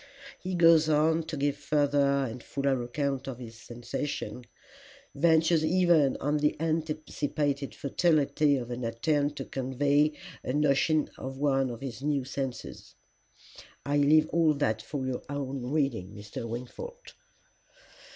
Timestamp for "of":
3.27-3.37, 8.57-8.71, 11.19-11.37, 11.69-11.81